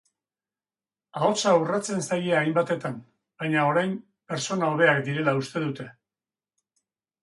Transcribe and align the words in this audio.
Ahotsa 1.19 1.53
urratzen 1.65 2.01
zaie 2.07 2.33
hainbatetan, 2.39 2.97
baina 3.45 3.69
orain 3.75 3.95
pertsona 4.33 4.75
hobeak 4.75 5.07
direla 5.13 5.39
uste 5.45 5.67
dute. 5.71 5.91